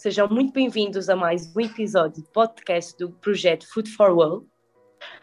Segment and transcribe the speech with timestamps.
[0.00, 4.46] Sejam muito bem-vindos a mais um episódio de podcast do projeto Food for World.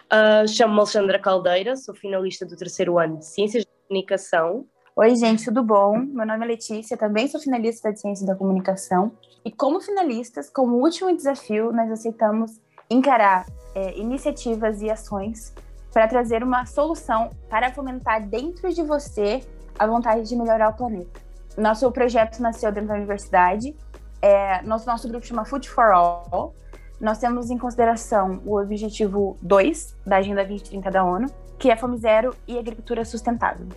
[0.06, 4.68] Uh, Chamo-me Alexandra Caldeira, sou finalista do terceiro ano de Ciências da Comunicação.
[4.96, 5.98] Oi, gente, tudo bom?
[5.98, 9.14] Meu nome é Letícia, também sou finalista de Ciências da Comunicação.
[9.44, 15.56] E como finalistas, como último desafio, nós aceitamos encarar é, iniciativas e ações
[15.92, 19.42] para trazer uma solução para fomentar dentro de você
[19.80, 21.20] a vontade de melhorar o planeta.
[21.58, 23.76] Nosso projeto nasceu dentro da universidade.
[24.22, 26.56] É, nosso, nosso grupo chama Food for All.
[27.00, 31.28] Nós temos em consideração o objetivo 2 da Agenda 2030 da ONU,
[31.60, 33.68] que é Fome Zero e Agricultura Sustentável.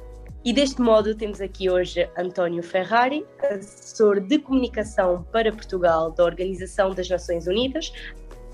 [0.43, 6.95] E deste modo temos aqui hoje António Ferrari, assessor de comunicação para Portugal da Organização
[6.95, 7.93] das Nações Unidas.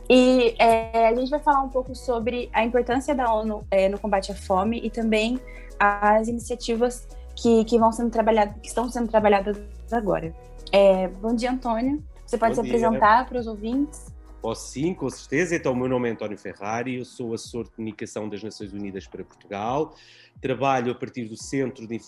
[0.09, 4.00] E é, a gente vai falar um pouco sobre a importância da ONU é, no
[4.00, 5.40] combate à fome e também
[5.78, 7.06] as iniciativas
[7.37, 9.56] que, que vão sendo trabalhadas, que estão sendo trabalhadas
[9.92, 10.34] agora.
[10.72, 12.02] É, bom dia, Antônio.
[12.26, 12.76] Você pode bom se dia.
[12.76, 14.14] apresentar para os ouvintes?
[14.42, 15.56] Posso sim, com certeza.
[15.56, 19.06] Então, o meu nome é António Ferrari, eu sou assessor de comunicação das Nações Unidas
[19.06, 19.95] para Portugal.
[20.40, 21.98] Trabalho a partir do Centro de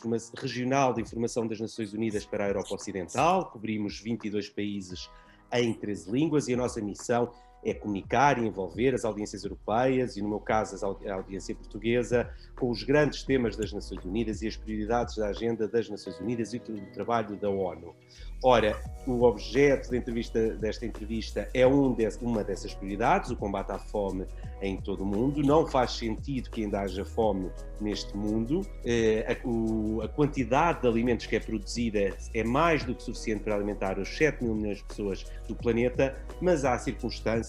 [0.41, 3.47] Regional de Informação das Nações Unidas para a Europa Ocidental.
[3.47, 5.11] Cobrimos 22 países
[5.53, 7.33] em 13 línguas e a nossa missão
[7.65, 12.71] é comunicar e envolver as audiências europeias e, no meu caso, a audiência portuguesa, com
[12.71, 16.59] os grandes temas das Nações Unidas e as prioridades da agenda das Nações Unidas e
[16.59, 17.95] do trabalho da ONU.
[18.43, 23.79] Ora, o objeto entrevista, desta entrevista é um de, uma dessas prioridades, o combate à
[23.79, 24.27] fome
[24.63, 25.43] em todo o mundo.
[25.43, 27.51] Não faz sentido que ainda haja fome
[27.81, 28.61] neste mundo.
[28.85, 33.43] Eh, a, o, a, quantidade de alimentos que é produzida é mais do que suficiente
[33.43, 37.48] para alimentar os 7 mil milhões de pessoas do planeta, mas há circunstâncias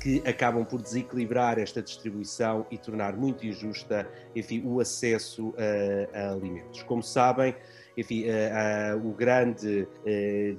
[0.00, 5.54] que acabam por desequilibrar esta distribuição e tornar muito injusta, enfim, o acesso
[6.12, 6.82] a, a alimentos.
[6.82, 7.54] Como sabem,
[7.96, 9.88] enfim, uh, uh, o grande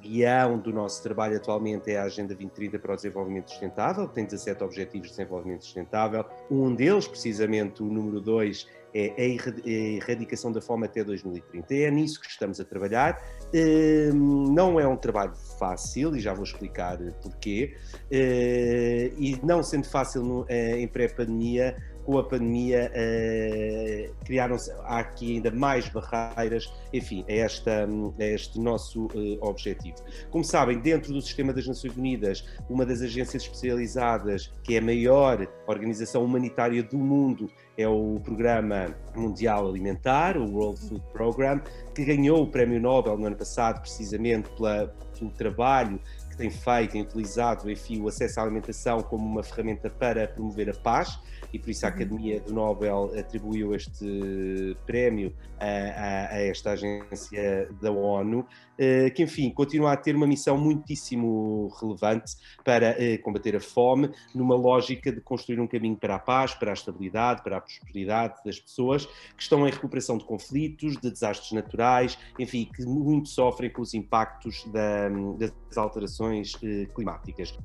[0.02, 4.26] guião do nosso trabalho atualmente é a Agenda 2030 para o Desenvolvimento Sustentável, que tem
[4.26, 6.26] 17 Objetivos de Desenvolvimento Sustentável.
[6.50, 11.74] Um deles, precisamente o número 2, é a erradicação da fome até 2030.
[11.74, 13.22] É nisso que estamos a trabalhar.
[13.54, 17.76] Ehm, não é um trabalho fácil, e já vou explicar porquê.
[18.10, 21.76] E não sendo fácil em pré-pandemia,
[22.06, 27.88] com a pandemia uh, criaram-se há aqui ainda mais barreiras, enfim, é, esta,
[28.20, 29.98] é este nosso uh, objetivo.
[30.30, 34.82] Como sabem, dentro do sistema das Nações Unidas, uma das agências especializadas, que é a
[34.82, 41.62] maior organização humanitária do mundo, é o Programa Mundial Alimentar, o World Food Program,
[41.94, 44.88] que ganhou o Prémio Nobel no ano passado, precisamente pela,
[45.18, 46.00] pelo trabalho
[46.30, 50.70] que tem feito, tem utilizado, enfim, o acesso à alimentação como uma ferramenta para promover
[50.70, 51.20] a paz
[51.56, 51.96] e por isso a.
[51.96, 58.46] Academia do Nobel atribuiu este prémio a, a, a esta agência da ONU,
[58.78, 64.12] eh, que enfim continua a ter uma missão muitíssimo relevante para eh, combater a fome,
[64.34, 68.36] numa lógica de construir um caminho para a paz, para a estabilidade, para a prosperidade
[68.46, 73.70] das pessoas que estão em recuperação de conflitos, de desastres naturais, enfim, que muito sofrem
[73.70, 75.08] com os impactos da,
[75.40, 77.58] das alterações eh, climáticas.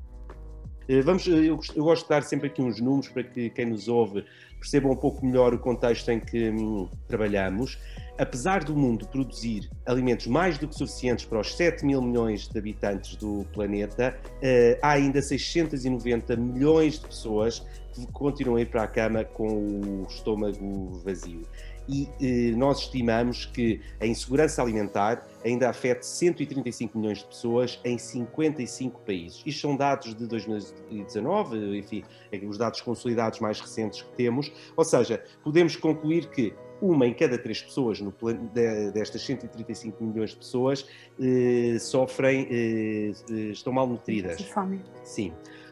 [0.91, 3.65] Eh, vamos, eh, eu, eu, gosto de dar sempre aqui uns números para que quem
[3.65, 4.25] nos ouve
[4.59, 7.79] perceba um pouco melhor o contexto em que hum, trabalhamos.
[8.17, 12.59] Apesar do mundo produzir alimentos mais do que suficientes para os 7 mil milhões de
[12.59, 18.83] habitantes do planeta, uh, há ainda 690 milhões de pessoas que continuam a ir para
[18.83, 21.41] a cama com o estômago vazio
[21.87, 27.97] e eh, nós estimamos que a insegurança alimentar ainda afeta 135 milhões de pessoas em
[27.97, 29.41] 55 países.
[29.45, 32.03] Isto são dados de 2019, enfim,
[32.47, 37.37] os dados consolidados mais recentes que temos, ou seja, podemos concluir que uma em cada
[37.37, 38.13] três pessoas no
[38.91, 40.87] destas 135 milhões de pessoas
[41.19, 44.41] eh, sofrem, eh, eh estão malnutridas.
[44.41, 44.81] Fome.
[45.03, 45.31] Sim.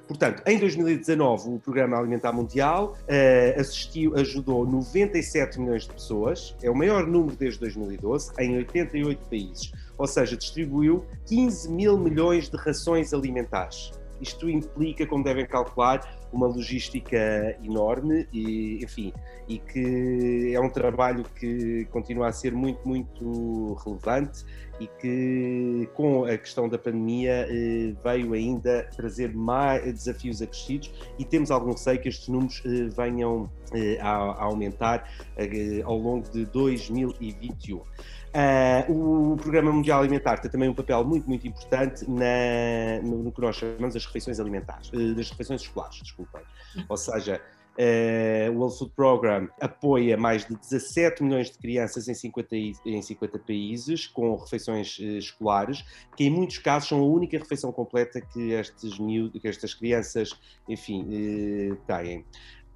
[0.09, 6.69] Portanto, em 2019, o Programa Alimentar Mundial uh, assistiu, ajudou 97 milhões de pessoas, é
[6.69, 9.71] o maior número desde 2012, em 88 países.
[9.99, 13.91] Ou seja, distribuiu 15 mil milhões de rações alimentares.
[14.19, 19.13] Isto implica, como devem calcular, uma logística enorme e, enfim,
[19.47, 24.45] e que é um trabalho que continua a ser muito, muito relevante
[24.79, 31.25] e que com a questão da pandemia eh, veio ainda trazer mais desafios acrescidos e
[31.25, 35.09] temos algum receio que estes números eh, venham eh, a, aumentar
[35.83, 37.81] ao longo de 2021.
[38.29, 43.31] Uh, o Programa Mundial Alimentar tem também um papel muito, muito importante na, no, no,
[43.31, 46.41] que nós chamamos as refeições alimentares, uh, das refeições escolares, desculpem.
[46.87, 47.41] Ou seja,
[47.77, 52.53] Uh, o World Food Program apoia mais de 17 milhões de crianças em 50,
[52.85, 55.85] em 50 países com refeições uh, escolares,
[56.17, 60.37] que em muitos casos são a única refeição completa que, estes, que estas crianças,
[60.67, 62.25] enfim, uh, têm.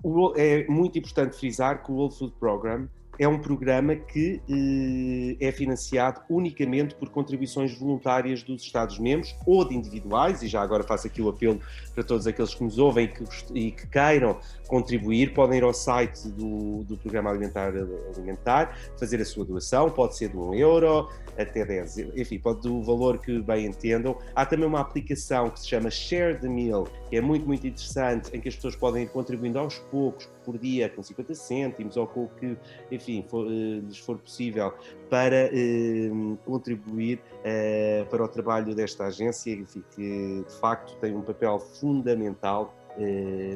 [0.01, 2.87] O, é muito importante frisar que o World Food Program
[3.19, 9.75] é um programa que eh, é financiado unicamente por contribuições voluntárias dos Estados-membros ou de
[9.75, 11.59] individuais, e já agora faço aqui o apelo
[11.93, 13.23] para todos aqueles que nos ouvem que,
[13.53, 17.73] e que queiram contribuir, podem ir ao site do, do Programa Alimentar
[18.15, 22.81] Alimentar, fazer a sua doação, pode ser de 1 euro até 10, enfim, pode do
[22.83, 24.17] valor que bem entendam.
[24.35, 28.29] Há também uma aplicação que se chama Share the Meal, que é muito, muito interessante,
[28.35, 32.07] em que as pessoas podem ir contribuindo aos poucos, por dia, com 50 cêntimos ou
[32.07, 32.57] com o que,
[32.91, 34.73] enfim, for, eh, lhes for possível,
[35.09, 36.09] para eh,
[36.45, 42.75] contribuir eh, para o trabalho desta agência, enfim, que de facto tem um papel fundamental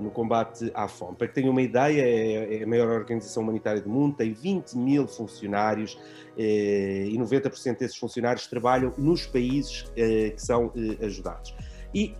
[0.01, 1.15] no combate à fome.
[1.15, 4.75] Para que tenham uma ideia, é, é a maior organização humanitária do mundo, tem 20
[4.75, 5.95] mil funcionários
[6.35, 11.53] e 90% desses funcionários trabalham nos países que são ajudados.
[11.93, 12.15] E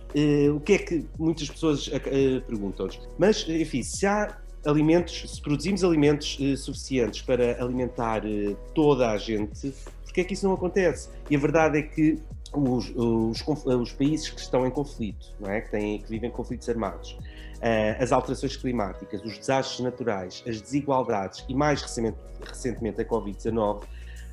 [0.54, 1.88] o que é que muitas pessoas
[2.46, 2.88] perguntam?
[3.18, 4.38] Mas, enfim, se há
[4.68, 8.22] alimentos, se produzimos alimentos suficientes para alimentar
[8.74, 9.72] toda a gente,
[10.18, 11.10] que é que isso não acontece?
[11.30, 12.18] E a verdade é que
[12.52, 15.60] os, os, os países que estão em conflito, não é?
[15.60, 21.44] que, têm, que vivem conflitos armados, uh, as alterações climáticas, os desastres naturais, as desigualdades
[21.48, 23.84] e, mais recentemente, recentemente a Covid-19,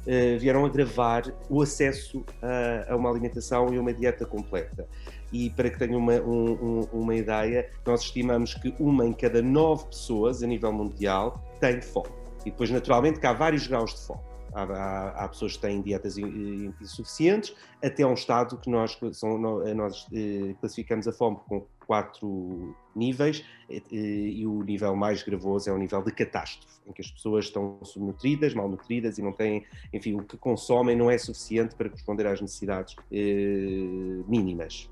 [0.06, 4.88] uh, vieram agravar o acesso a, a, uma alimentação e uma dieta completa.
[5.31, 9.86] E para que tenham uma, um, uma ideia, nós estimamos que uma em cada nove
[9.88, 12.10] pessoas a nível mundial tem fome.
[12.46, 14.22] E depois, naturalmente, que há vários graus de fome.
[14.54, 17.54] Há, há, há, pessoas que têm dietas insuficientes,
[17.84, 23.82] até um estado que nós, são, nós eh, classificamos a fome com quatro níveis, eh,
[23.92, 27.80] e o nível mais gravoso é o nível de catástrofe, em que as pessoas estão
[27.84, 32.42] subnutridas, malnutridas e não têm, enfim, o que consomem não é suficiente para corresponder às
[32.42, 34.90] necessidades eh, mínimas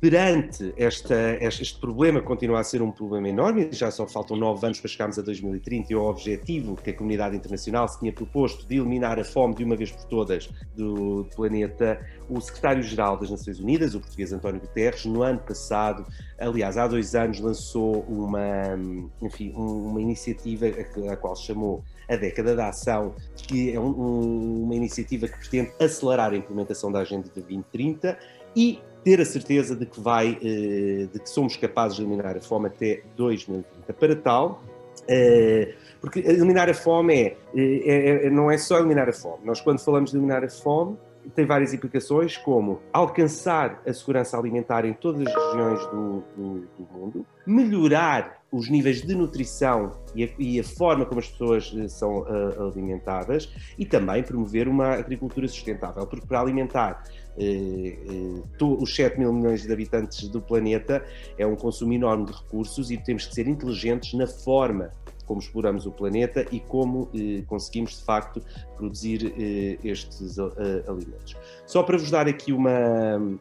[0.00, 4.80] perante esta, este problema continua a ser um problema enorme, já só faltam nove anos
[4.80, 8.76] para chegarmos a 2030 e o objetivo que a comunidade internacional se tinha proposto de
[8.76, 13.94] eliminar a fome de uma vez por todas do planeta, o secretário-geral das Nações Unidas,
[13.96, 16.06] o português António Guterres, no ano passado,
[16.38, 18.78] aliás, há dois anos, lançou uma,
[19.20, 20.66] enfim, uma iniciativa
[21.10, 26.32] a, qual chamou a década da ação, que é um, uma iniciativa que pretende acelerar
[26.32, 28.16] a implementação da Agenda de 2030
[28.56, 32.40] e ter a certeza de que vai, eh, de que somos capazes de eliminar a
[32.42, 33.92] fome até 2030.
[33.94, 34.62] Para tal,
[35.08, 39.38] eh, porque eliminar a fome é, é, é, não é só eliminar a fome.
[39.46, 40.98] Nós, quando falamos de eliminar a fome,
[41.34, 46.88] tem várias implicações, como alcançar a segurança alimentar em todas as regiões do, do, do
[46.92, 51.88] mundo, melhorar os níveis de nutrição e a, e a forma como as pessoas eh,
[51.88, 52.24] são
[52.66, 57.02] alimentadas e também promover uma agricultura sustentável, porque para alimentar
[58.60, 61.04] os 7 mil milhões de habitantes do planeta
[61.36, 64.90] é um consumo enorme de recursos e temos que ser inteligentes na forma
[65.28, 68.42] como exploramos o planeta e como eh, conseguimos de facto
[68.78, 70.50] produzir eh, estes uh,
[70.88, 71.36] alimentos.
[71.66, 72.70] Só para vos dar aqui uma,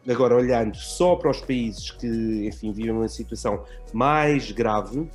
[0.08, 3.64] agora olhando só para os países que, enfim, vivem uma situação
[3.94, 5.10] mais grave,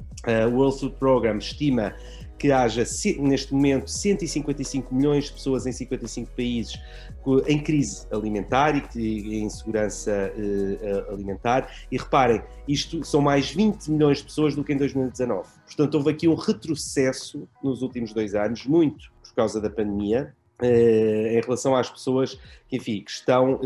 [0.50, 1.94] o World Food Program estima
[2.42, 2.82] que haja
[3.20, 6.76] neste momento 155 milhões de pessoas em 55 países
[7.46, 11.72] em crise alimentar e em segurança uh, alimentar.
[11.88, 15.48] E reparem, isto são mais 20 milhões de pessoas do que em 2019.
[15.67, 20.67] Portanto, houve aqui um retrocesso nos últimos dois anos, muito por causa da pandemia, uh,
[20.67, 22.34] em relação às pessoas
[22.69, 23.60] que, enfim, que estão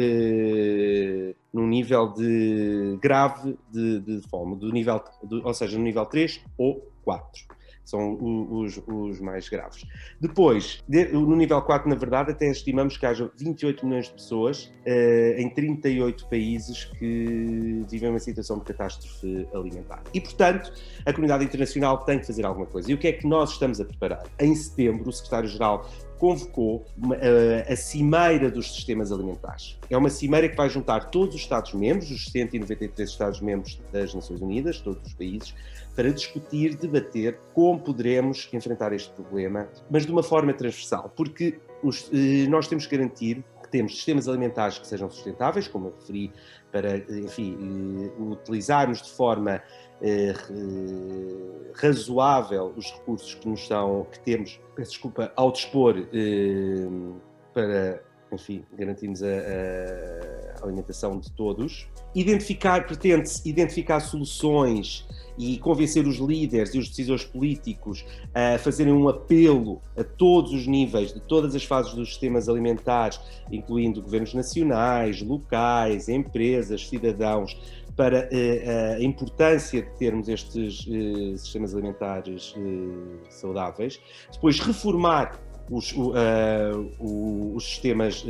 [1.51, 6.43] num nível de grave de, de fome, do nível, do, ou seja, no nível 3
[6.59, 7.56] ou 4
[7.87, 9.87] são os, os mais graves.
[10.21, 15.41] Depois, no nível 4, na verdade, até estimamos que haja 28 milhões de pessoas uh,
[15.41, 20.03] em 38 países que vivem uma situação de catástrofe alimentar.
[20.13, 20.73] E, portanto,
[21.05, 22.91] a comunidade internacional tem que fazer alguma coisa.
[22.91, 24.25] E o que é que nós estamos a preparar?
[24.41, 25.89] Em setembro, o secretário-geral
[26.19, 29.79] convocou uh, a Cimeira dos Sistemas Alimentares.
[29.91, 34.81] É uma cimeira que vai juntar todos os Estados-membros, os 193 Estados-membros das Nações Unidas,
[34.81, 35.55] todos os países,
[35.95, 42.11] para discutir, debater como poderemos enfrentar este problema, mas de uma forma transversal, porque os,
[42.13, 46.33] eh, nós temos que garantir que temos sistemas alimentares que sejam sustentáveis, como eu referi,
[46.71, 49.63] para, enfim, eh, utilizarmos de forma
[50.03, 50.35] eh,
[51.75, 55.95] razoável os recursos que nos são, que temos, peço desculpa, ao dispor
[57.53, 59.27] para, enfim, garantirmos a
[60.63, 61.89] a alimentação de todos.
[62.15, 65.07] Identificar, pretende-se identificar soluções
[65.39, 70.67] e convencer os líderes e os decisores políticos a fazerem um apelo a todos os
[70.67, 77.57] níveis, de todas as fases dos sistemas alimentares, incluindo governos nacionais, locais, empresas, cidadãos,
[77.97, 83.99] para eh, a importância de termos estes eh, sistemas alimentares eh, saudáveis.
[84.31, 85.93] Depois, reformar os,
[87.01, 88.25] os sistemas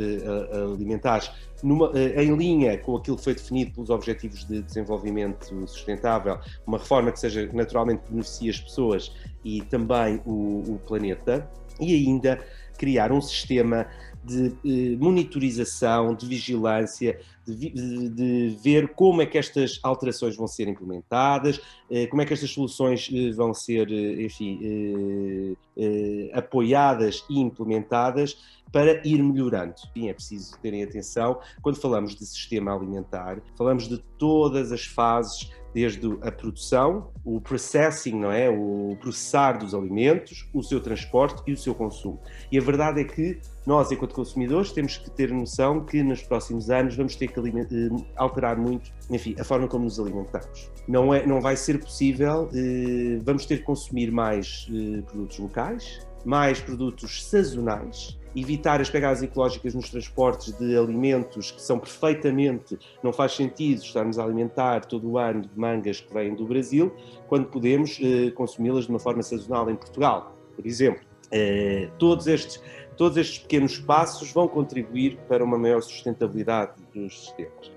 [0.73, 1.29] alimentares
[1.61, 7.11] numa, em linha com aquilo que foi definido pelos Objetivos de Desenvolvimento Sustentável, uma reforma
[7.11, 9.11] que seja naturalmente beneficie as pessoas
[9.45, 11.47] e também o, o planeta,
[11.79, 12.39] e ainda
[12.75, 13.87] criar um sistema
[14.23, 17.19] de eh, monitorização, de vigilância,
[17.55, 22.33] de, de, ver como é que estas alterações vão ser implementadas, eh, como é que
[22.33, 25.55] estas soluções eh, vão ser, eh, enfim,
[26.33, 28.37] apoiadas e implementadas
[28.71, 29.75] para ir melhorando.
[29.93, 35.49] Sim, é preciso terem atenção, quando falamos de sistema alimentar, falamos de todas as fases
[35.73, 38.49] desde a produção, o processing, não é?
[38.49, 42.19] O processar dos alimentos, o seu transporte e o seu consumo.
[42.51, 46.71] E a verdade é que nós, enquanto consumidores, temos que ter noção que nos próximos
[46.71, 50.71] anos vamos ter que eh, alterar muito, enfim, a forma como nos alimentamos.
[50.87, 56.07] Não, é, não vai ser possível, eh, vamos ter que consumir mais eh, produtos locais,
[56.25, 63.13] mais produtos sazonais, evitar as pegadas ecológicas nos transportes de alimentos que são perfeitamente, não
[63.13, 66.93] faz sentido estarmos a alimentar todo o ano de mangas que vêm do Brasil,
[67.27, 67.99] quando podemos
[68.35, 71.01] consumi-las de uma forma sazonal em Portugal, por exemplo.
[71.97, 72.61] Todos, estes,
[72.97, 77.76] todos estes pequenos passos vão contribuir para uma maior sustentabilidade dos sistemas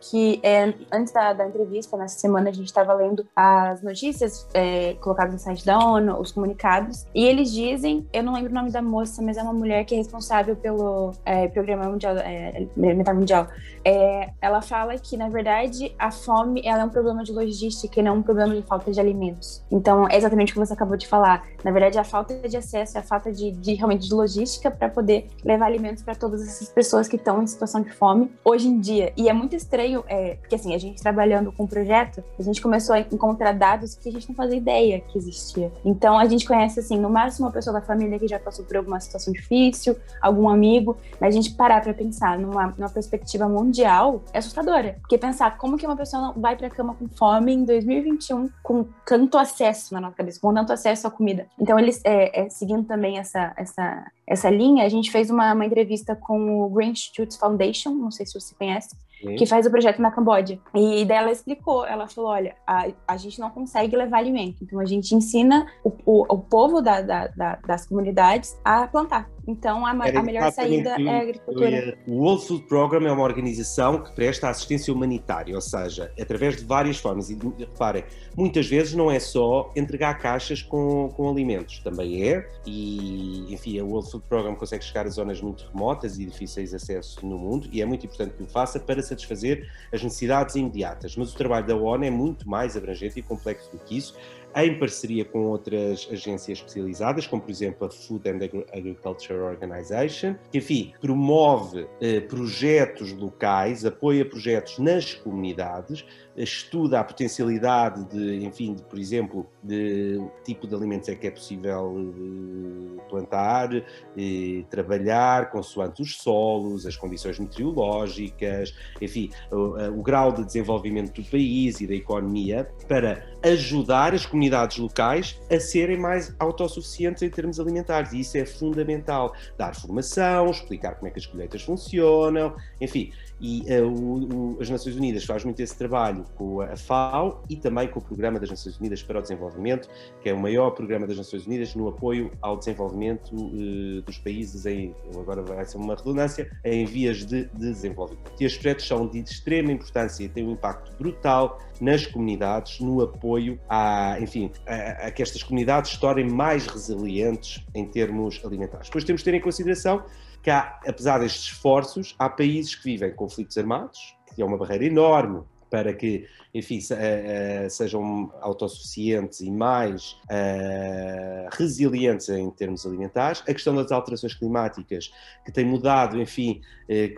[0.00, 4.94] que é, antes da, da, entrevista, nessa semana, a gente estava lendo as notícias é,
[4.94, 8.70] colocadas no site da ONU, os comunicados, e eles dizem, eu não lembro o nome
[8.70, 13.14] da moça, mas é uma mulher que é responsável pelo é, Programa Mundial, é, Alimentar
[13.14, 13.48] Mundial.
[13.84, 18.02] É, ela fala que, na verdade, a fome ela é um problema de logística e
[18.02, 19.64] não um problema de falta de alimentos.
[19.70, 21.46] Então, é exatamente o que você acabou de falar.
[21.64, 25.26] Na verdade, a falta de acesso, a falta de, de realmente de logística para poder
[25.44, 29.12] levar alimentos para todas essas pessoas que estão em situação de fome hoje em dia.
[29.16, 32.60] E é muito estranho é, porque assim, a gente trabalhando com o projeto, a gente
[32.60, 35.72] começou a encontrar dados que a gente não fazia ideia que existia.
[35.84, 38.76] Então a gente conhece, assim, no máximo uma pessoa da família que já passou por
[38.76, 44.22] alguma situação difícil, algum amigo, mas a gente parar para pensar numa, numa perspectiva mundial
[44.32, 44.96] é assustadora.
[45.00, 49.38] Porque pensar como que uma pessoa vai pra cama com fome em 2021 com tanto
[49.38, 51.46] acesso na nossa cabeça, com tanto acesso à comida.
[51.58, 55.66] Então eles, é, é, seguindo também essa, essa, essa linha, a gente fez uma, uma
[55.66, 58.96] entrevista com o Green Institute Foundation, não sei se você conhece,
[59.36, 60.58] que faz o projeto na Camboja.
[60.74, 64.78] E daí ela explicou, ela falou, olha, a, a gente não consegue levar alimento, então
[64.78, 69.28] a gente ensina o, o, o povo da, da, da, das comunidades a plantar.
[69.48, 71.96] Então, a, a melhor saída é a agricultura.
[72.06, 76.64] O World Food Program é uma organização que presta assistência humanitária, ou seja, através de
[76.64, 77.30] várias formas.
[77.30, 78.04] E reparem,
[78.36, 82.46] muitas vezes não é só entregar caixas com, com alimentos, também é.
[82.66, 86.76] E, enfim, o World Food Program consegue chegar a zonas muito remotas e difíceis de
[86.76, 91.16] acesso no mundo, e é muito importante que o faça para satisfazer as necessidades imediatas.
[91.16, 94.14] Mas o trabalho da ONU é muito mais abrangente e complexo do que isso
[94.56, 98.38] em parceria com outras agências especializadas, como por exemplo a Food and
[98.72, 106.04] Agriculture Organization, que enfim promove eh, projetos locais, apoia projetos nas comunidades,
[106.42, 111.30] estuda a potencialidade de, enfim, de, por exemplo, de tipo de alimentos é que é
[111.30, 120.32] possível eh, plantar, eh, trabalhar consoante os solos, as condições meteorológicas, enfim, o, o grau
[120.32, 126.34] de desenvolvimento do país e da economia para ajudar as comunidades locais a serem mais
[126.38, 128.12] autossuficientes em termos alimentares.
[128.12, 129.34] E isso é fundamental.
[129.56, 133.12] Dar formação, explicar como é que as colheitas funcionam, enfim.
[133.40, 137.56] E uh, o, o, as Nações Unidas faz muito esse trabalho com a FAO e
[137.56, 139.88] também com o Programa das Nações Unidas para o Desenvolvimento,
[140.20, 144.66] que é o maior programa das Nações Unidas no apoio ao desenvolvimento uh, dos países
[144.66, 148.32] em, agora vai ser uma redundância, em vias de, de desenvolvimento.
[148.40, 153.00] E estes projetos são de extrema importância e têm um impacto brutal nas comunidades, no
[153.02, 158.88] apoio a, enfim, a, a que estas comunidades tornem mais resilientes em termos alimentares.
[158.88, 160.02] Depois temos de ter em consideração
[160.48, 164.86] que há, apesar destes esforços, há países que vivem conflitos armados, que é uma barreira
[164.86, 166.24] enorme para que,
[166.54, 173.42] enfim, eh, eh, sejam autossuficientes e mais uh, resilientes em termos alimentares.
[173.42, 175.12] A questão das alterações climáticas,
[175.44, 177.14] que tem mudado, enfim, que,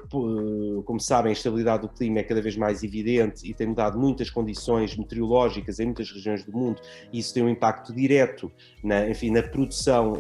[0.85, 4.29] como sabem, a estabilidade do clima é cada vez mais evidente e tem mudado muitas
[4.29, 6.83] condições meteorológicas em muitas regiões do mundo,
[7.13, 8.51] e isso tem um impacto direto
[8.83, 10.15] na, enfim, na produção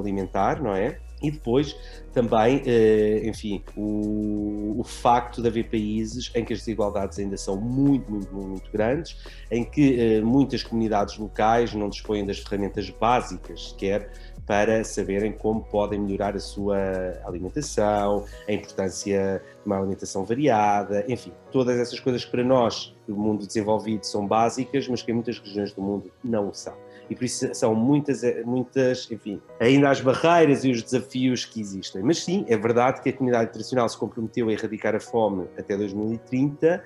[0.00, 0.98] alimentar, não é?
[1.24, 1.74] E depois
[2.12, 7.56] também, eh, enfim, o, o, facto de haver países em que as desigualdades ainda são
[7.56, 9.16] muito, muito, muito grandes,
[9.50, 14.10] em que eh, muitas comunidades locais não dispõem das ferramentas básicas sequer
[14.46, 16.76] para saberem como podem melhorar a sua
[17.24, 23.16] alimentação, a importância de uma alimentação variada, enfim, todas essas coisas que para nós, do
[23.16, 26.74] mundo desenvolvido, são básicas, mas que em muitas regiões do mundo não o são.
[27.08, 32.02] E por isso são muitas, muitas, enfim, ainda as barreiras e os desafios que existem.
[32.02, 35.76] Mas sim, é verdade que a comunidade internacional se comprometeu a erradicar a fome até
[35.76, 36.82] 2030,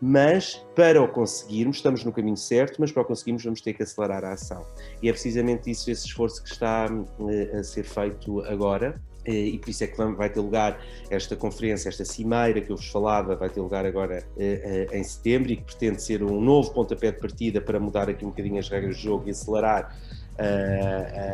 [0.00, 3.82] mas para o conseguirmos, estamos no caminho certo, mas para o conseguirmos vamos ter que
[3.82, 4.66] acelerar a ação.
[5.00, 6.86] E é precisamente isso, esse esforço que está
[7.30, 11.36] eh, a ser feito agora, eh, e por isso é que vai ter lugar esta
[11.36, 15.56] conferência, esta cimeira que eu vos falava, vai ter lugar agora eh, em setembro e
[15.56, 18.96] que pretende ser um novo pontapé de partida para mudar aqui um bocadinho as regras
[18.96, 19.96] de jogo e acelerar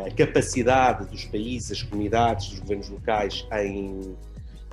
[0.05, 4.15] a capacidade dos países, das comunidades, dos governos locais em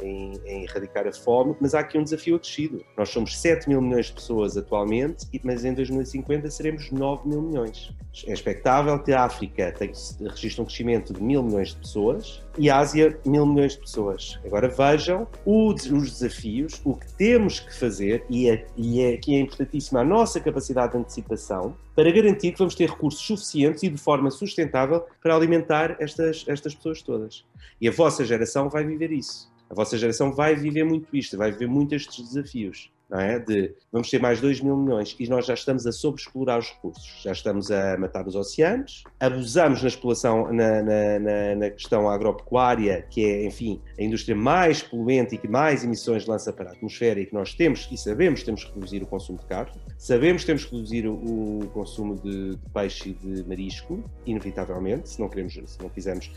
[0.03, 2.85] em, em, erradicar a fome, mas há aqui um desafio acrescido.
[2.97, 7.95] Nós somos 7 mil milhões de pessoas atualmente, mas em 2050 seremos 9 mil milhões.
[8.27, 12.79] É expectável que a África registre um crescimento de mil milhões de pessoas e a
[12.79, 14.39] Ásia mil milhões de pessoas.
[14.45, 19.41] Agora vejam os desafios, o que temos que fazer, e, é, e é, aqui é
[19.41, 23.99] importantíssima a nossa capacidade de antecipação, para garantir que vamos ter recursos suficientes e de
[23.99, 27.45] forma sustentável para alimentar estas, estas pessoas todas.
[27.81, 31.51] E a vossa geração vai viver isso a vossa geração vai viver muito isto, vai
[31.51, 32.91] viver muito estes desafios.
[33.09, 33.39] Não é?
[33.39, 37.23] De vamos ter mais 2 mil milhões e nós já estamos a sobreexplorar os recursos,
[37.23, 43.07] já estamos a matar os oceanos, abusamos na exploração, na, na, na, na questão agropecuária,
[43.09, 47.21] que é, enfim, a indústria mais poluente e que mais emissões lança para a atmosfera
[47.21, 50.43] e que nós temos e sabemos que temos que reduzir o consumo de carne, sabemos
[50.43, 55.29] que temos que reduzir o, consumo de, de, peixe e de marisco, inevitavelmente, se não
[55.29, 56.33] queremos, se não quisermos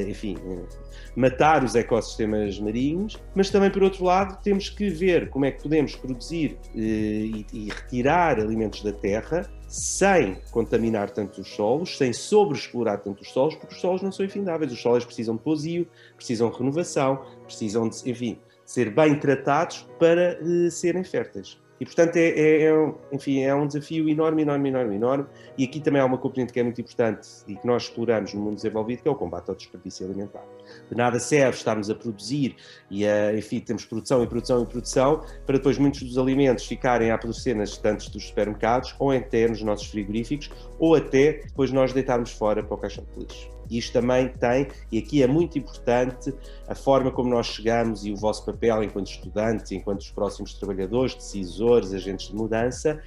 [0.00, 0.64] enfim, eh,
[1.14, 5.62] matar os ecossistemas marinhos, mas também, por outro lado, temos que ver como é que
[5.62, 13.00] podemos produzir eh, e, retirar alimentos da terra sem contaminar tanto os solos, sem sobreexplorar
[13.00, 14.72] tanto os solos, porque os solos não são infindáveis.
[14.72, 20.38] Os solos precisam de pousio, precisam de renovação, precisam de, enfim, ser bem tratados para
[20.70, 21.58] serem férteis.
[21.82, 25.26] E, portanto, é, é, é, enfim, é um desafio enorme, enorme, enorme, enorme.
[25.58, 28.40] E aqui também há uma componente que é muito importante e que nós exploramos no
[28.40, 30.44] mundo desenvolvido, que é o combate ao desperdício alimentar.
[30.88, 32.54] De nada serve estarmos a produzir
[32.88, 37.10] e, a, enfim, temos produção e produção e produção, para depois muitos dos alimentos ficarem
[37.10, 41.92] a apodrecer nas estantes dos supermercados, ou até nos nossos frigoríficos, ou até depois nós
[41.92, 43.51] deitarmos fora para o caixão de lixo.
[43.70, 46.34] Isto também tem, e aqui é muito importante,
[46.68, 51.14] a forma como nós chegamos e o vosso papel enquanto estudantes, enquanto os próximos trabalhadores,
[51.14, 53.00] decisores, agentes de mudança,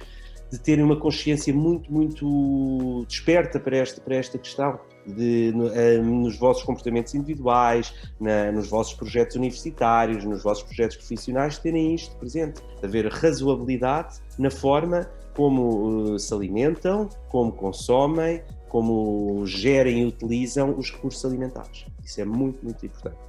[0.50, 4.78] de terem uma consciência muito, muito desperta para esta, para esta questão.
[5.06, 11.58] De, uh, nos vossos comportamentos individuais, na, nos vossos projetos universitários, nos vossos projetos profissionais,
[11.58, 20.02] terem isto presente, haver razoabilidade na forma como uh, se alimentam, como consomem, como gerem
[20.02, 21.86] e utilizam os recursos alimentares.
[22.04, 23.25] Isso é muito, muito importante.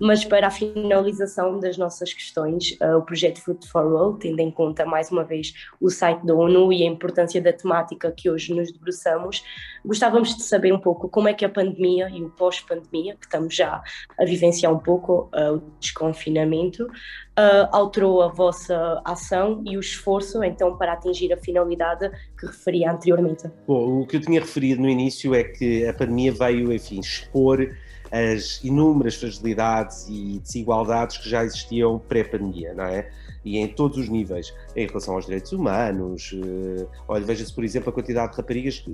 [0.00, 4.50] Mas para a finalização das nossas questões, uh, o projeto Food for All, tendo em
[4.50, 8.54] conta mais uma vez o site da ONU e a importância da temática que hoje
[8.54, 9.42] nos debruçamos,
[9.84, 13.54] gostávamos de saber um pouco como é que a pandemia e o pós-pandemia, que estamos
[13.54, 13.82] já
[14.18, 20.42] a vivenciar um pouco uh, o desconfinamento, uh, alterou a vossa ação e o esforço
[20.44, 23.50] então para atingir a finalidade que referia anteriormente.
[23.66, 27.68] Bom, o que eu tinha referido no início é que a pandemia veio, enfim, expor
[28.10, 33.10] as inúmeras fragilidades e desigualdades que já existiam pré-pandemia, não é?
[33.44, 36.32] E em todos os níveis, em relação aos direitos humanos.
[36.32, 38.84] Uh, olha, veja-se, por exemplo, a quantidade de raparigas,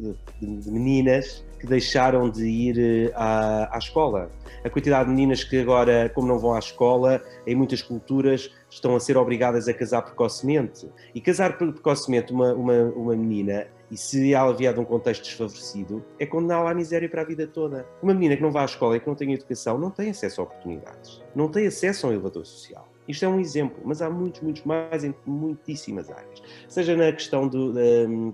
[0.41, 4.31] de, meninas que deixaram de ir uh, à, à escola.
[4.63, 8.95] A quantidade de meninas que agora, como não vão à escola, em muitas culturas estão
[8.95, 10.89] a ser obrigadas a casar precocemente.
[11.15, 16.05] E casar precocemente uma, uma, uma menina e se ela vier de um contexto desfavorecido,
[16.19, 17.87] é condená-la à miséria para a vida toda.
[18.03, 20.41] Uma menina que não vai à escola e que não tem educação não tem acesso
[20.41, 22.89] a oportunidades, não tem acesso a um elevador social.
[23.07, 26.43] Isto é um exemplo, mas há muitos, muitos mais em muitíssimas áreas.
[26.69, 27.75] Seja na questão do,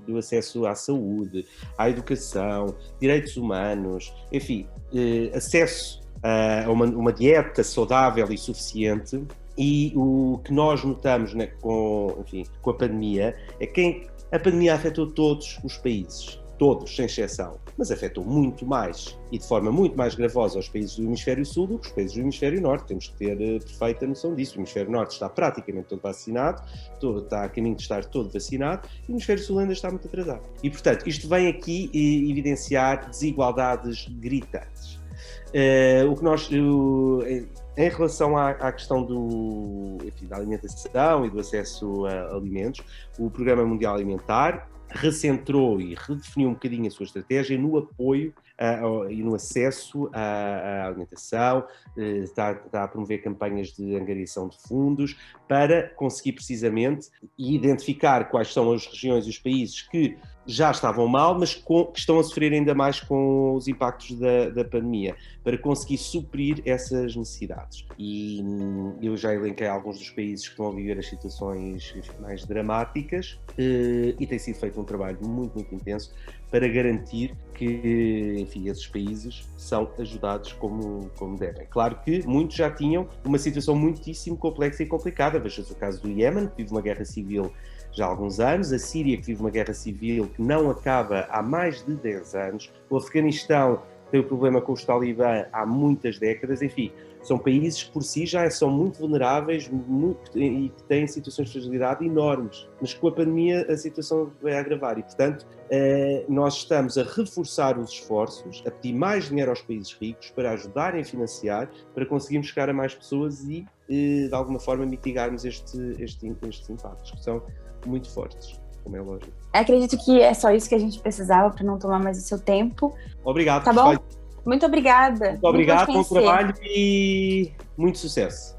[0.06, 1.44] do acesso à saúde,
[1.76, 9.24] à educação, direitos humanos, enfim, eh, acesso a uma, uma, dieta saudável e suficiente.
[9.58, 14.74] E o que nós notamos né, com, enfim, com a pandemia é que a pandemia
[14.74, 19.96] afetou todos os países, todos, sem exceção, mas afetou muito mais e de forma muito
[19.96, 22.86] mais gravosa os países do Hemisfério Sul do que os países do Hemisfério Norte.
[22.86, 24.56] Temos que ter uh, perfeita noção disso.
[24.56, 26.62] O Hemisfério Norte está praticamente todo vacinado,
[27.00, 30.06] todo, está a caminho de estar todo vacinado, e o Hemisfério Sul ainda está muito
[30.06, 30.42] atrasado.
[30.62, 31.90] E, portanto, isto vem aqui
[32.30, 35.00] evidenciar desigualdades gritantes.
[35.48, 41.30] Uh, o que nós, uh, em relação à, à questão do, enfim, da alimentação e
[41.30, 42.84] do acesso a alimentos,
[43.18, 49.10] o Programa Mundial Alimentar recentrou e redefiniu um bocadinho a sua estratégia no apoio uh,
[49.10, 51.64] e no acesso à, à alimentação,
[51.96, 58.52] uh, está, está, a promover campanhas de angariação de fundos para conseguir precisamente identificar quais
[58.52, 60.18] são as regiões e os países que
[60.50, 64.50] já estavam mal, mas com, que estão a sofrer ainda mais com os impactos da,
[64.50, 67.86] da pandemia, para conseguir suprir essas necessidades.
[67.98, 72.44] E hum, eu já elenquei alguns dos países que estão a viver as situações mais
[72.44, 76.12] dramáticas eh, e tem sido feito um trabalho muito, muito intenso
[76.50, 81.66] para garantir que, enfim, esses países são ajudados como, como devem.
[81.70, 85.38] Claro que muitos já tinham uma situação muitíssimo complexa e complicada.
[85.38, 87.52] Veja-se o caso do Iémen, que vive uma guerra civil
[87.92, 91.42] já há alguns anos, a Síria, que vive uma guerra civil que não acaba há
[91.42, 96.62] mais de 10 anos, o Afeganistão tem o problema com os talibã há muitas décadas,
[96.62, 101.52] enfim, são países que por si já são muito vulneráveis muito, e têm situações de
[101.52, 104.98] fragilidade enormes, mas com a pandemia a situação vai agravar.
[104.98, 109.92] E, portanto, eh, nós estamos a reforçar os esforços, a pedir mais dinheiro aos países
[109.92, 114.58] ricos para ajudarem a financiar, para conseguirmos chegar a mais pessoas e, eh, de alguma
[114.58, 117.42] forma, mitigarmos este, este, estes impactos, que são
[117.86, 119.32] muito fortes como é lógico.
[119.52, 122.38] Acredito que é só isso que a gente precisava para não tomar mais o seu
[122.38, 122.94] tempo.
[123.24, 123.64] Obrigado.
[123.64, 123.96] Tá bom?
[124.44, 125.30] Muito obrigada.
[125.30, 128.58] Muito obrigado, bom trabalho e muito sucesso.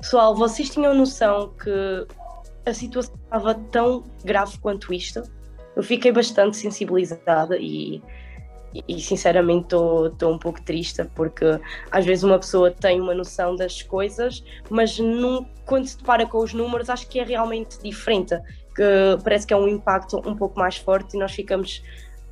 [0.00, 2.06] Pessoal, vocês tinham noção que
[2.66, 5.22] a situação estava tão grave quanto isto?
[5.74, 8.02] Eu fiquei bastante sensibilizada e,
[8.88, 13.82] e sinceramente estou um pouco triste porque às vezes uma pessoa tem uma noção das
[13.82, 14.98] coisas, mas
[15.66, 18.34] quando se depara com os números acho que é realmente diferente,
[18.74, 21.82] que parece que é um impacto um pouco mais forte e nós ficamos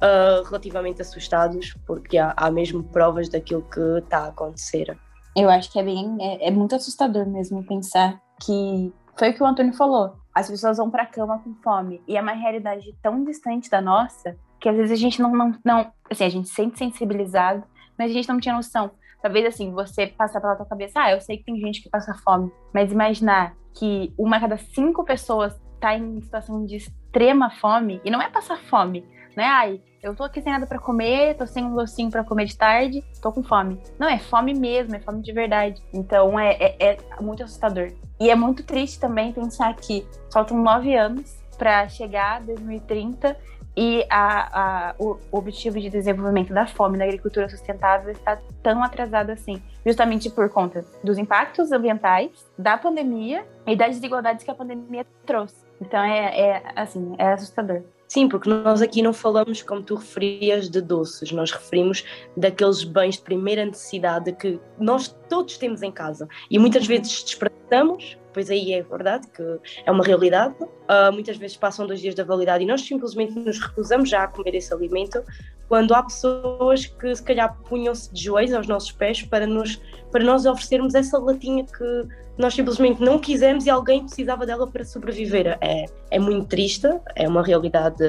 [0.01, 4.97] uh, relativamente assustados, porque há, há mesmo provas daquilo que está a acontecer.
[5.37, 9.43] Eu acho que é bem, é, é, muito assustador mesmo pensar que foi o que
[9.43, 10.15] o Antônio falou.
[10.35, 13.81] As pessoas vão para a cama com fome e é uma realidade tão distante da
[13.81, 17.65] nossa que às vezes a gente não, não, não, assim, a gente se sente sensibilizado,
[17.99, 18.91] mas a gente não tinha noção.
[19.23, 22.15] Talvez assim, você passar pela tua cabeça, ah, eu sei que tem gente que passa
[22.15, 28.01] fome, mas imaginar que uma a cada cinco pessoas está em situação de extrema fome,
[28.05, 29.05] e não é passar fome,
[29.37, 29.45] né?
[29.45, 32.57] Ai, eu tô aqui sem nada para comer, tô sem um docinho para comer de
[32.57, 33.81] tarde, tô com fome.
[33.99, 35.83] Não, é fome mesmo, é fome de verdade.
[35.93, 37.93] Então é, é, é muito assustador.
[38.19, 43.37] E é muito triste também pensar que faltam nove anos para chegar a 2030
[43.77, 49.31] e a, a, o objetivo de desenvolvimento da fome na agricultura sustentável está tão atrasado
[49.31, 55.07] assim, justamente por conta dos impactos ambientais, da pandemia e das desigualdades que a pandemia
[55.25, 55.65] trouxe.
[55.81, 57.83] Então é, é assim, é assustador.
[58.11, 62.05] Sim, porque nós aqui não falamos, como tu referias, de doces, nós referimos
[62.37, 68.19] daqueles bens de primeira necessidade que nós todos temos em casa e muitas vezes despertamos,
[68.33, 69.43] pois aí é verdade que
[69.85, 70.55] é uma realidade.
[70.63, 74.29] Uh, muitas vezes passam dois dias da validade e nós simplesmente nos recusamos já a
[74.29, 75.23] comer esse alimento,
[75.69, 80.25] quando há pessoas que se calhar punham-se de joelhos aos nossos pés para, nos, para
[80.25, 85.57] nós oferecermos essa latinha que nós simplesmente não quisemos e alguém precisava dela para sobreviver.
[85.61, 88.03] É, é muito triste, é uma realidade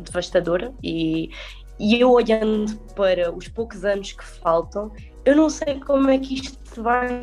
[0.00, 1.30] devastadora e,
[1.78, 4.90] e eu olhando para os poucos anos que faltam,
[5.24, 7.20] eu não sei como é que isto vai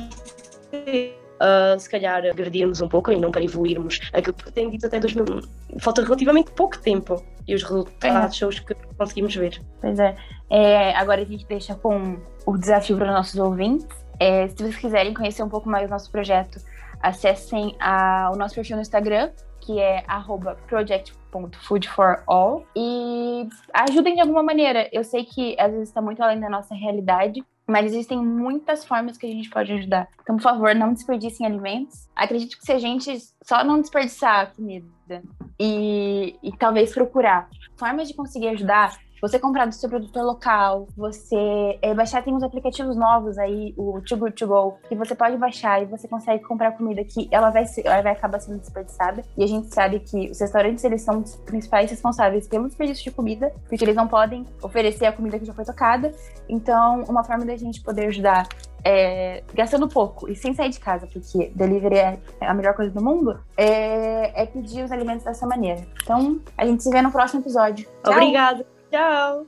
[0.70, 1.21] ser.
[1.42, 5.00] Uh, se calhar agredirmos um pouco e não para evoluirmos aquilo que tem dito até
[5.00, 5.42] 2000.
[5.80, 8.40] Falta relativamente pouco tempo e os resultados é.
[8.40, 9.60] são os que conseguimos ver.
[9.82, 10.16] Pois é.
[10.50, 10.96] é.
[10.96, 15.16] Agora a gente deixa com o desafio para os nossos ouvintes é, se vocês quiserem
[15.16, 16.60] conhecer um pouco mais do nosso projeto,
[17.02, 20.06] acessem a, o nosso perfil no Instagram, que é
[20.68, 24.88] project.foodforall e ajudem de alguma maneira.
[24.92, 29.18] Eu sei que às vezes está muito além da nossa realidade, mas existem muitas formas
[29.18, 30.08] que a gente pode ajudar.
[30.22, 32.10] Então, por favor, não desperdicem alimentos.
[32.16, 34.88] Acredito que se a gente só não desperdiçar a comida
[35.60, 41.78] e, e talvez procurar formas de conseguir ajudar, você comprar do seu produtor local, você
[41.82, 45.38] é, baixar, tem uns aplicativos novos aí, o Too Good To Go, que você pode
[45.38, 49.24] baixar e você consegue comprar comida que ela vai, ela vai acabar sendo desperdiçada.
[49.38, 53.12] E a gente sabe que os restaurantes, eles são os principais responsáveis pelo desperdício de
[53.12, 56.12] comida, porque eles não podem oferecer a comida que já foi tocada.
[56.50, 58.48] Então, uma forma da gente poder ajudar
[58.84, 63.04] é, gastando pouco e sem sair de casa, porque delivery é a melhor coisa do
[63.04, 65.86] mundo, é, é pedir os alimentos dessa maneira.
[66.02, 67.88] Então, a gente se vê no próximo episódio.
[68.04, 68.14] Tchau.
[68.92, 69.48] Tchau!